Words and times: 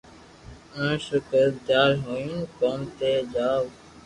ناݾتو 0.73 1.17
ڪرين 1.29 1.53
تيار 1.65 1.91
ھوئين 2.05 2.35
ڪوم 2.57 2.79
تي 2.97 3.11
جاوُث 3.33 3.73